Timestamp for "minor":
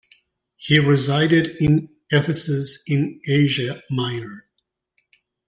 3.91-4.47